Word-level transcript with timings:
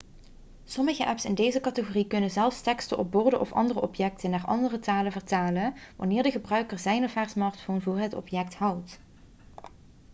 sommige 0.65 1.05
apps 1.07 1.25
in 1.25 1.35
deze 1.35 1.59
categorie 1.61 2.07
kunnen 2.07 2.29
zelfs 2.29 2.61
teksten 2.61 2.97
op 2.97 3.11
borden 3.11 3.39
of 3.39 3.51
andere 3.51 3.81
objecten 3.81 4.29
naar 4.29 4.45
andere 4.45 4.79
talen 4.79 5.11
vertalen 5.11 5.73
wanneer 5.95 6.23
de 6.23 6.31
gebruiker 6.31 6.79
zijn 6.79 7.03
of 7.03 7.13
haar 7.13 7.29
smartphone 7.29 7.81
voor 7.81 7.97
het 7.99 8.13
object 8.13 8.55
houdt 8.55 8.99